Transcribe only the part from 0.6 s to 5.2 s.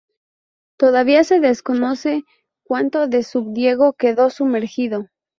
Todavía se desconoce cuánto de Sub Diego quedó sumergido.